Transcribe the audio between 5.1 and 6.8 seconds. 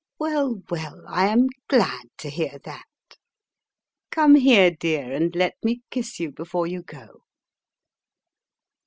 and let me kiss you before